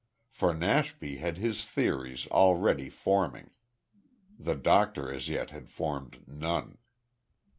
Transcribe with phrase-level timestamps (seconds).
[0.31, 3.51] For Nashby had his theories already forming.
[4.39, 6.79] The doctor as yet had formed none.